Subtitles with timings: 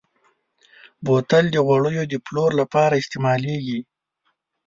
[1.05, 3.79] بوتل د غوړیو د پلور لپاره استعمالېږي.